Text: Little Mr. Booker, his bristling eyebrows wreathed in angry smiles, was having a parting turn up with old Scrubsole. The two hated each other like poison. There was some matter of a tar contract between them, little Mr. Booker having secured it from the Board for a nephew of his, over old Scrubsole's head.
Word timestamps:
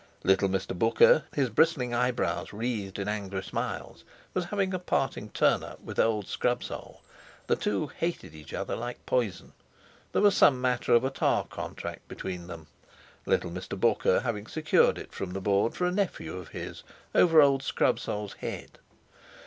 Little 0.23 0.49
Mr. 0.49 0.75
Booker, 0.75 1.25
his 1.31 1.51
bristling 1.51 1.93
eyebrows 1.93 2.51
wreathed 2.53 2.97
in 2.97 3.07
angry 3.07 3.43
smiles, 3.43 4.03
was 4.33 4.45
having 4.45 4.73
a 4.73 4.79
parting 4.79 5.29
turn 5.29 5.63
up 5.63 5.79
with 5.81 5.99
old 5.99 6.25
Scrubsole. 6.25 7.03
The 7.45 7.55
two 7.55 7.85
hated 7.85 8.33
each 8.33 8.51
other 8.51 8.75
like 8.75 9.05
poison. 9.05 9.53
There 10.11 10.23
was 10.23 10.35
some 10.35 10.59
matter 10.59 10.95
of 10.95 11.03
a 11.03 11.11
tar 11.11 11.45
contract 11.45 12.07
between 12.07 12.47
them, 12.47 12.65
little 13.27 13.51
Mr. 13.51 13.79
Booker 13.79 14.21
having 14.21 14.47
secured 14.47 14.97
it 14.97 15.13
from 15.13 15.33
the 15.33 15.39
Board 15.49 15.75
for 15.75 15.85
a 15.85 15.91
nephew 15.91 16.35
of 16.35 16.47
his, 16.47 16.81
over 17.13 17.39
old 17.39 17.61
Scrubsole's 17.61 18.33
head. 18.39 18.79